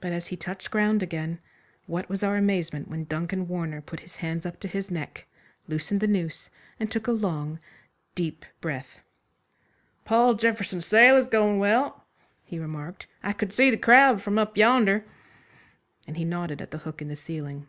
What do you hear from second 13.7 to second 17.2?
the crowd from up yonder," and he nodded at the hook in the